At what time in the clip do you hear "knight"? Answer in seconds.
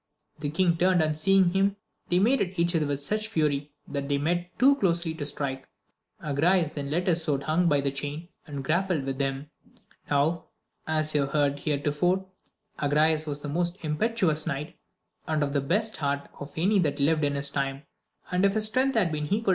14.47-14.75